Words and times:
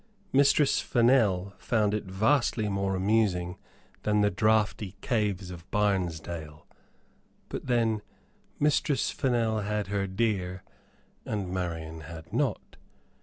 Mistress 0.33 0.79
Fennel 0.81 1.53
found 1.59 1.93
it 1.93 2.05
vastly 2.05 2.67
more 2.67 2.95
amusing 2.95 3.59
than 4.01 4.21
the 4.21 4.31
draughty 4.31 4.95
caves 4.99 5.51
of 5.51 5.69
Barnesdale; 5.69 6.65
but 7.49 7.67
then 7.67 8.01
Mistress 8.59 9.11
Fennel 9.11 9.59
had 9.59 9.89
her 9.89 10.07
dear 10.07 10.63
and 11.23 11.51
Marian 11.53 11.99
had 12.01 12.33
not. 12.33 12.77